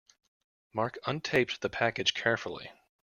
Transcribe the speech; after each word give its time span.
Mark 0.73 0.97
untaped 1.05 1.59
the 1.59 1.69
package 1.69 2.15
carefully. 2.15 2.71